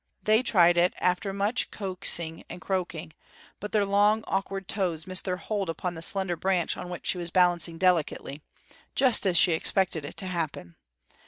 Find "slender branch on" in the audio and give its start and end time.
6.01-6.89